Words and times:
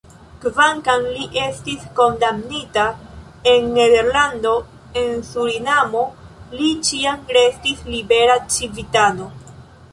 Kvankam 0.43 1.03
li 1.17 1.25
estis 1.41 1.83
kondamnita 1.99 2.85
en 3.53 3.69
Nederlando, 3.75 4.55
en 5.03 5.21
Surinamo 5.29 6.03
li 6.57 6.73
ĉiam 6.91 7.31
restis 7.41 7.89
libera 7.95 8.39
civitano. 8.59 9.33